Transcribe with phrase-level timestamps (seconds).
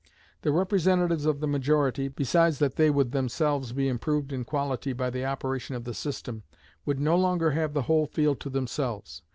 [0.41, 5.11] The representatives of the majority, besides that they would themselves be improved in quality by
[5.11, 6.41] the operation of the system,
[6.87, 9.21] would no longer have the whole field to themselves.